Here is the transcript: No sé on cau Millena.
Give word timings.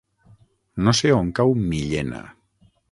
No 0.87 0.95
sé 1.01 1.13
on 1.19 1.31
cau 1.41 1.55
Millena. 1.71 2.25